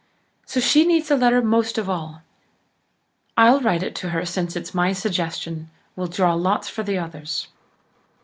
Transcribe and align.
So 0.47 0.59
she 0.59 0.83
needs 0.83 1.11
a 1.11 1.15
letter 1.15 1.43
most 1.43 1.77
of 1.77 1.87
all. 1.87 2.23
I'll 3.37 3.59
write 3.61 3.93
to 3.93 4.09
her, 4.09 4.25
since 4.25 4.55
it's 4.55 4.73
my 4.73 4.93
suggestion. 4.93 5.69
We'll 5.95 6.07
draw 6.07 6.33
lots 6.33 6.67
for 6.67 6.81
the 6.81 6.97
others." 6.97 7.49